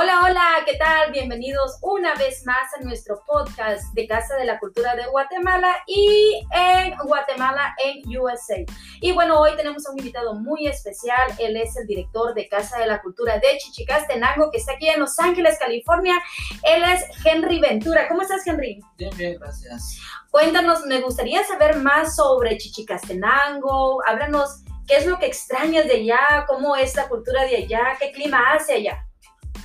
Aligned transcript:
Hola, 0.00 0.20
hola, 0.22 0.44
¿qué 0.64 0.76
tal? 0.76 1.10
Bienvenidos 1.10 1.76
una 1.82 2.14
vez 2.14 2.46
más 2.46 2.72
a 2.72 2.84
nuestro 2.84 3.20
podcast 3.26 3.92
de 3.94 4.06
Casa 4.06 4.36
de 4.36 4.44
la 4.44 4.60
Cultura 4.60 4.94
de 4.94 5.04
Guatemala 5.08 5.74
y 5.88 6.40
en 6.52 6.96
Guatemala 6.98 7.74
en 7.84 8.16
USA. 8.16 8.64
Y 9.00 9.10
bueno, 9.10 9.40
hoy 9.40 9.56
tenemos 9.56 9.84
a 9.84 9.90
un 9.90 9.98
invitado 9.98 10.34
muy 10.34 10.68
especial. 10.68 11.34
Él 11.40 11.56
es 11.56 11.76
el 11.76 11.88
director 11.88 12.32
de 12.32 12.48
Casa 12.48 12.78
de 12.78 12.86
la 12.86 13.02
Cultura 13.02 13.40
de 13.40 13.58
Chichicastenango, 13.58 14.52
que 14.52 14.58
está 14.58 14.74
aquí 14.74 14.88
en 14.88 15.00
Los 15.00 15.18
Ángeles, 15.18 15.58
California. 15.58 16.14
Él 16.62 16.84
es 16.84 17.04
Henry 17.24 17.58
Ventura. 17.58 18.06
¿Cómo 18.06 18.22
estás, 18.22 18.46
Henry? 18.46 18.78
Bien, 18.98 19.10
bien, 19.16 19.36
gracias. 19.40 19.98
Cuéntanos, 20.30 20.86
me 20.86 21.00
gustaría 21.00 21.42
saber 21.42 21.74
más 21.74 22.14
sobre 22.14 22.56
Chichicastenango. 22.56 24.00
Háblanos 24.06 24.62
qué 24.86 24.98
es 24.98 25.06
lo 25.06 25.18
que 25.18 25.26
extrañas 25.26 25.88
de 25.88 25.94
allá, 25.94 26.46
cómo 26.46 26.76
es 26.76 26.94
la 26.94 27.08
cultura 27.08 27.42
de 27.46 27.56
allá, 27.56 27.96
qué 27.98 28.12
clima 28.12 28.52
hace 28.52 28.74
allá. 28.74 29.07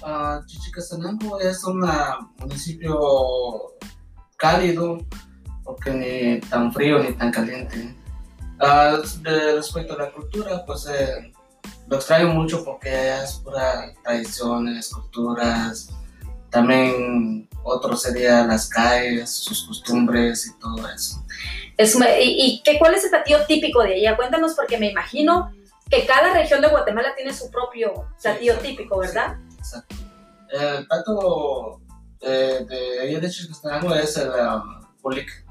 Uh, 0.05 0.45
Chichicastenango 0.45 1.39
es 1.39 1.63
un 1.63 1.87
municipio 2.37 3.73
cálido, 4.35 4.97
porque 5.63 5.91
ni 5.91 6.41
tan 6.49 6.73
frío 6.73 6.99
ni 7.01 7.13
tan 7.13 7.31
caliente. 7.31 7.95
Uh, 8.59 9.01
respecto 9.55 9.93
a 9.93 9.97
la 9.97 10.11
cultura, 10.11 10.65
pues 10.65 10.87
eh, 10.87 11.31
lo 11.87 11.95
extraño 11.95 12.33
mucho 12.33 12.65
porque 12.65 13.13
es 13.23 13.35
pura 13.35 13.93
tradiciones, 14.03 14.89
culturas. 14.89 15.89
También 16.49 17.47
otro 17.63 17.95
sería 17.95 18.45
las 18.45 18.67
calles, 18.67 19.29
sus 19.29 19.65
costumbres 19.65 20.47
y 20.47 20.59
todo 20.59 20.87
eso. 20.89 21.23
Es, 21.77 21.97
¿Y, 22.21 22.61
qué, 22.63 22.77
cuál 22.77 22.93
es 22.93 23.05
el 23.05 23.09
platillo 23.09 23.45
típico 23.47 23.81
de 23.83 23.95
allá? 23.95 24.15
Cuéntanos 24.15 24.53
porque 24.53 24.77
me 24.77 24.91
imagino 24.91 25.51
que 25.89 26.05
cada 26.05 26.33
región 26.33 26.61
de 26.61 26.67
Guatemala 26.67 27.15
tiene 27.15 27.33
su 27.33 27.49
propio 27.49 28.07
platillo 28.21 28.57
típico, 28.57 28.99
¿verdad? 28.99 29.37
El 30.49 30.87
plato 30.87 31.81
eh, 32.21 32.65
de 32.67 32.99
ahí 33.01 33.19
de 33.19 33.29
Chichicastenango 33.29 33.93
es 33.95 34.17
el 34.17 34.29
um, 34.29 34.81
pulic. 35.01 35.45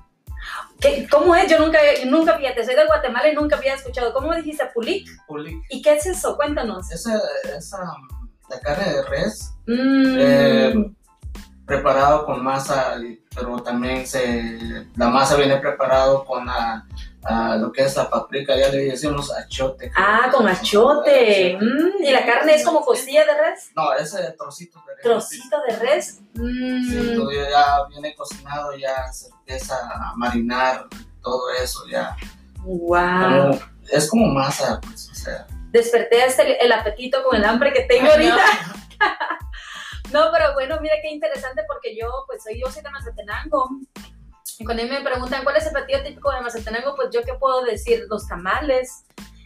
¿Cómo 1.10 1.34
es? 1.34 1.50
Yo 1.50 1.58
nunca, 1.58 1.78
nunca, 2.06 2.36
fíjate, 2.36 2.64
soy 2.64 2.74
de 2.74 2.86
Guatemala 2.86 3.28
y 3.28 3.34
nunca 3.34 3.56
había 3.56 3.74
escuchado. 3.74 4.12
¿Cómo 4.12 4.34
dijiste 4.34 4.64
pulic? 4.74 5.08
Pulic. 5.26 5.62
¿Y 5.70 5.82
qué 5.82 5.94
es 5.94 6.06
eso? 6.06 6.36
Cuéntanos. 6.36 6.90
Es, 6.90 7.06
es 7.06 7.72
um, 7.72 8.28
la 8.48 8.60
carne 8.60 8.92
de 8.92 9.02
res. 9.04 9.54
Mm. 9.66 10.16
Eh, 10.18 10.94
preparado 11.66 12.26
con 12.26 12.42
masa, 12.42 12.96
pero 13.34 13.62
también 13.62 14.06
se, 14.06 14.86
la 14.96 15.08
masa 15.08 15.36
viene 15.36 15.56
preparado 15.56 16.24
con 16.24 16.46
la, 16.46 16.86
lo 17.58 17.72
que 17.72 17.82
es 17.82 17.96
la 17.96 18.10
paprika, 18.10 18.56
ya 18.56 18.68
le 18.68 18.84
decimos 18.84 19.32
achote. 19.32 19.92
Ah, 19.96 20.30
con 20.32 20.46
achote. 20.48 21.56
Mm, 21.60 22.02
¿Y 22.02 22.10
la 22.10 22.26
carne 22.26 22.54
es 22.54 22.64
como 22.64 22.82
costilla 22.82 23.24
de 23.24 23.34
res? 23.34 23.70
No, 23.76 23.92
es 23.94 24.16
trocito 24.36 24.82
de 24.86 24.94
res. 24.94 25.02
¿Trocito 25.02 25.56
de 25.68 25.76
res? 25.76 26.20
Mm. 26.34 26.90
Sí, 26.90 27.14
todo 27.14 27.30
ya 27.32 27.86
viene 27.88 28.14
cocinado, 28.14 28.76
ya 28.76 29.12
se 29.12 29.28
empieza 29.28 29.76
a 29.76 30.14
marinar, 30.16 30.86
todo 31.22 31.50
eso 31.62 31.86
ya. 31.90 32.16
Wow. 32.64 33.58
es 33.90 34.08
como 34.08 34.26
masa, 34.26 34.80
pues, 34.80 35.10
o 35.10 35.14
sea. 35.14 35.46
Desperté 35.70 36.22
hasta 36.22 36.42
el, 36.42 36.56
el 36.60 36.72
apetito 36.72 37.22
con 37.24 37.36
el 37.36 37.44
hambre 37.44 37.72
que 37.72 37.82
tengo 37.82 38.10
ahorita. 38.10 38.36
No, 40.12 40.28
pero 40.30 40.52
bueno, 40.52 40.78
mira 40.80 40.96
qué 41.00 41.10
interesante 41.10 41.62
porque 41.66 41.96
yo, 41.96 42.06
pues 42.26 42.42
soy, 42.42 42.60
yo 42.60 42.70
soy 42.70 42.82
de 42.82 42.90
Mazatenango. 42.90 43.70
Y 44.58 44.64
cuando 44.64 44.84
me 44.84 45.00
preguntan 45.00 45.44
cuál 45.44 45.56
es 45.56 45.66
el 45.66 45.72
platillo 45.72 46.02
típico 46.02 46.30
de 46.30 46.40
Mazatenango, 46.40 46.94
pues 46.94 47.08
yo 47.12 47.22
qué 47.22 47.34
puedo 47.34 47.62
decir, 47.62 48.04
los 48.08 48.26
tamales. 48.26 49.04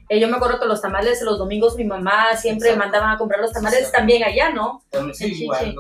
Eh, 0.08 0.20
yo 0.20 0.28
me 0.28 0.36
acuerdo 0.36 0.60
que 0.60 0.66
los 0.66 0.80
tamales 0.80 1.20
los 1.22 1.38
domingos 1.38 1.76
mi 1.76 1.84
mamá 1.84 2.36
siempre 2.36 2.76
mandaba 2.76 3.12
a 3.12 3.18
comprar 3.18 3.40
los 3.40 3.52
tamales 3.52 3.90
también 3.90 4.22
allá, 4.22 4.50
¿no? 4.50 4.82
Sí, 5.12 5.42
igual. 5.42 5.74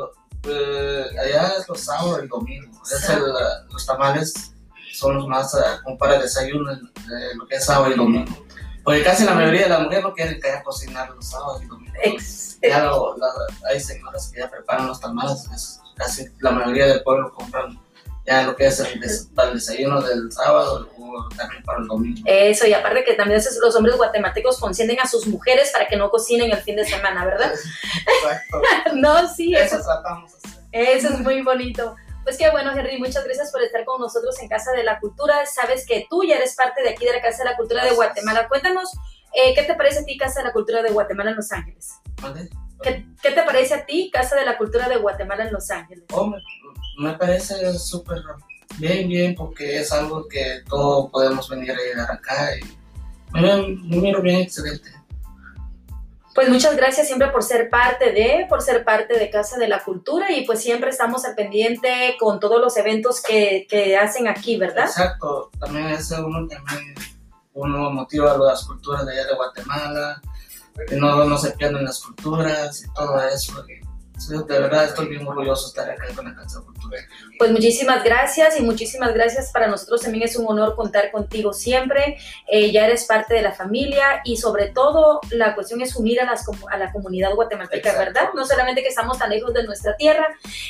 Eh, 0.48 1.04
allá 1.20 1.54
es 1.58 1.68
los 1.68 1.80
sábados 1.80 2.20
el 2.20 2.28
domingo. 2.28 2.80
Es 2.84 3.08
el, 3.08 3.22
los 3.70 3.86
tamales 3.86 4.52
son 4.92 5.16
los 5.16 5.26
más 5.28 5.52
uh, 5.54 5.82
como 5.84 5.98
para 5.98 6.18
desayuno, 6.18 6.72
eh, 6.72 7.34
lo 7.36 7.46
que 7.46 7.56
es 7.56 7.64
sábado 7.64 7.92
y 7.92 7.96
domingo. 7.96 8.46
Porque 8.82 9.02
casi 9.02 9.24
la 9.24 9.34
mayoría 9.34 9.64
de 9.64 9.68
las 9.68 9.82
mujeres 9.82 10.04
no 10.04 10.14
quieren 10.14 10.40
que 10.40 10.48
haya 10.48 10.62
cocinar 10.62 11.10
los 11.10 11.28
sábados 11.28 11.62
y 11.62 11.66
domingos. 11.66 12.58
Ya 12.62 12.84
lo, 12.84 13.16
hay 13.68 13.80
señoras 13.80 14.30
que 14.32 14.40
ya 14.40 14.50
preparan 14.50 14.86
los 14.86 15.00
tamales, 15.00 15.80
casi 15.96 16.26
la 16.40 16.52
mayoría 16.52 16.86
del 16.86 17.02
pueblo 17.02 17.32
compran 17.32 17.78
ya 18.26 18.42
lo 18.42 18.56
que 18.56 18.66
es 18.66 18.80
el, 18.80 19.00
desayuno 19.54 20.00
del 20.02 20.30
sábado 20.32 20.90
o 20.98 21.28
también 21.36 21.62
para 21.62 21.78
el 21.80 21.86
domingo. 21.86 22.22
Eso, 22.26 22.66
y 22.66 22.74
aparte 22.74 23.04
que 23.04 23.14
también 23.14 23.40
los 23.60 23.76
hombres 23.76 23.96
guatemaltecos 23.96 24.58
consienten 24.58 24.98
a 25.00 25.06
sus 25.06 25.26
mujeres 25.26 25.70
para 25.70 25.86
que 25.86 25.96
no 25.96 26.10
cocinen 26.10 26.50
el 26.50 26.58
fin 26.58 26.76
de 26.76 26.84
semana, 26.84 27.24
¿verdad? 27.24 27.52
Exacto. 28.22 28.62
no, 28.94 29.28
sí. 29.28 29.54
Eso, 29.54 29.76
eso 29.76 29.84
tratamos. 29.84 30.32
Eso 30.72 31.08
es 31.08 31.20
muy 31.20 31.42
bonito. 31.42 31.94
Pues 32.26 32.36
qué 32.36 32.50
bueno, 32.50 32.72
Henry, 32.72 32.98
muchas 32.98 33.24
gracias 33.24 33.52
por 33.52 33.62
estar 33.62 33.84
con 33.84 34.00
nosotros 34.00 34.36
en 34.40 34.48
Casa 34.48 34.72
de 34.72 34.82
la 34.82 34.98
Cultura. 34.98 35.46
Sabes 35.46 35.86
que 35.86 36.08
tú 36.10 36.24
ya 36.24 36.36
eres 36.36 36.56
parte 36.56 36.82
de 36.82 36.90
aquí 36.90 37.04
de 37.04 37.12
la 37.12 37.22
Casa 37.22 37.44
de 37.44 37.50
la 37.50 37.56
Cultura 37.56 37.84
de 37.84 37.92
Guatemala. 37.92 38.48
Cuéntanos, 38.48 38.90
eh, 39.32 39.54
¿qué 39.54 39.62
te 39.62 39.74
parece 39.74 40.00
a 40.00 40.04
ti 40.04 40.16
Casa 40.16 40.40
de 40.40 40.46
la 40.46 40.52
Cultura 40.52 40.82
de 40.82 40.90
Guatemala 40.90 41.30
en 41.30 41.36
Los 41.36 41.52
Ángeles? 41.52 41.92
¿Qué, 42.82 43.06
¿Qué, 43.22 43.30
te 43.30 43.42
parece 43.42 43.74
a 43.74 43.86
ti 43.86 44.10
Casa 44.12 44.34
de 44.34 44.44
la 44.44 44.58
Cultura 44.58 44.88
de 44.88 44.96
Guatemala 44.96 45.44
en 45.44 45.52
Los 45.52 45.70
Ángeles? 45.70 46.04
Oh, 46.12 46.34
me, 46.96 47.14
parece 47.14 47.78
súper 47.78 48.22
bien, 48.78 49.08
bien, 49.08 49.34
porque 49.34 49.78
es 49.78 49.92
algo 49.92 50.26
que 50.28 50.62
todos 50.68 51.10
podemos 51.10 51.48
venir 51.48 51.72
a 51.72 51.76
llegar 51.76 52.10
acá 52.10 52.50
y 52.56 52.76
me, 53.32 53.76
miro 54.00 54.22
bien, 54.22 54.40
excelente. 54.40 54.90
Pues 56.34 56.50
muchas 56.50 56.76
gracias 56.76 57.06
siempre 57.06 57.28
por 57.28 57.42
ser 57.42 57.70
parte 57.70 58.12
de, 58.12 58.46
por 58.48 58.60
ser 58.60 58.84
parte 58.84 59.18
de 59.18 59.30
Casa 59.30 59.56
de 59.56 59.68
la 59.68 59.82
Cultura 59.82 60.30
y 60.32 60.44
pues 60.44 60.60
siempre 60.60 60.90
estamos 60.90 61.24
al 61.24 61.34
pendiente 61.34 62.16
con 62.20 62.40
todos 62.40 62.60
los 62.60 62.76
eventos 62.76 63.22
que, 63.22 63.66
que 63.70 63.96
hacen 63.96 64.28
aquí, 64.28 64.58
¿verdad? 64.58 64.84
Exacto, 64.84 65.50
también 65.58 65.86
es 65.88 66.10
uno 66.10 66.46
también 66.46 66.94
uno 67.56 67.90
motiva 67.90 68.32
a 68.32 68.38
las 68.38 68.64
culturas 68.64 69.06
de 69.06 69.12
allá 69.12 69.26
de 69.28 69.34
Guatemala, 69.34 70.20
que 70.86 70.96
no, 70.96 71.24
no 71.24 71.38
se 71.38 71.52
pierdan 71.52 71.84
las 71.84 72.00
culturas 72.00 72.84
y 72.84 72.92
todo 72.92 73.18
eso. 73.28 73.64
De 74.16 74.58
verdad 74.58 74.84
estoy 74.84 75.08
bien 75.08 75.26
orgulloso 75.26 75.64
de 75.64 75.68
estar 75.68 75.90
acá 75.90 76.14
con 76.14 76.24
la 76.24 76.34
Casa 76.34 76.58
de 76.58 76.64
Cultura. 76.64 76.98
Pues 77.38 77.50
muchísimas 77.52 78.02
gracias 78.02 78.58
y 78.58 78.62
muchísimas 78.62 79.12
gracias. 79.12 79.52
Para 79.52 79.68
nosotros 79.68 80.00
también 80.00 80.24
es 80.24 80.36
un 80.36 80.46
honor 80.48 80.74
contar 80.74 81.12
contigo 81.12 81.52
siempre. 81.52 82.16
Eh, 82.48 82.72
ya 82.72 82.86
eres 82.86 83.04
parte 83.04 83.34
de 83.34 83.42
la 83.42 83.52
familia 83.52 84.22
y 84.24 84.38
sobre 84.38 84.68
todo 84.70 85.20
la 85.30 85.54
cuestión 85.54 85.82
es 85.82 85.94
unir 85.96 86.20
a, 86.20 86.24
las, 86.24 86.46
a 86.70 86.78
la 86.78 86.92
comunidad 86.92 87.34
guatemalteca, 87.34 87.92
¿verdad? 87.98 88.30
No 88.34 88.46
solamente 88.46 88.82
que 88.82 88.88
estamos 88.88 89.18
tan 89.18 89.30
lejos 89.30 89.52
de 89.52 89.64
nuestra 89.64 89.96
tierra 89.96 90.26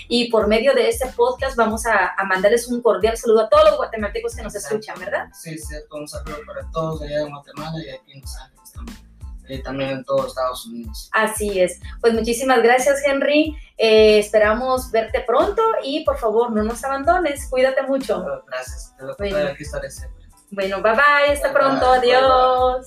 y 0.09 0.31
por 0.31 0.49
medio 0.49 0.75
de 0.75 0.89
este 0.89 1.07
podcast 1.09 1.57
vamos 1.57 1.87
a, 1.87 2.15
a 2.17 2.25
mandarles 2.25 2.67
un 2.67 2.83
cordial 2.83 3.17
saludo 3.17 3.43
a 3.43 3.49
todos 3.49 3.65
los 3.65 3.77
guatemaltecos 3.77 4.35
que 4.35 4.43
nos 4.43 4.55
escuchan, 4.55 4.99
¿verdad? 4.99 5.29
Sí, 5.33 5.57
cierto. 5.57 5.97
Un 5.97 6.09
saludo 6.09 6.39
para 6.47 6.69
todos 6.73 7.01
allá 7.03 7.21
en 7.21 7.31
Guatemala 7.31 7.79
y 7.79 7.91
aquí 7.91 8.13
en 8.13 8.21
Los 8.21 8.37
Ángeles 8.37 8.73
también 8.73 9.06
y 9.49 9.63
también 9.63 9.91
en 9.91 10.05
todos 10.05 10.29
Estados 10.29 10.67
Unidos. 10.67 11.09
Así 11.13 11.61
es. 11.61 11.81
Pues 12.01 12.15
muchísimas 12.15 12.63
gracias, 12.63 13.03
Henry. 13.05 13.57
Eh, 13.79 14.19
esperamos 14.19 14.91
verte 14.91 15.21
pronto 15.27 15.63
y 15.83 16.05
por 16.05 16.19
favor 16.19 16.53
no 16.53 16.63
nos 16.63 16.83
abandones. 16.85 17.49
Cuídate 17.49 17.83
mucho. 17.83 18.25
Gracias. 18.47 18.95
Te 18.97 19.05
lo 19.05 19.15
bueno. 19.17 19.49
aquí 19.49 19.63
estaré 19.63 19.91
siempre. 19.91 20.27
Bueno, 20.51 20.81
bye 20.83 20.93
bye. 20.93 21.33
Hasta 21.33 21.53
pronto. 21.53 21.87
Adiós. 21.87 22.87